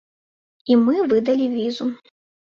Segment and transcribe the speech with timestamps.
[0.71, 1.87] І мы выдалі візу.